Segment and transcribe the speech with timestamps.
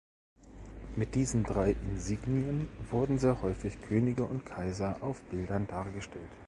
[0.95, 6.31] Mit diesen drei Insignien wurden sehr häufig Könige und Kaiser auf Bildern dargestellt.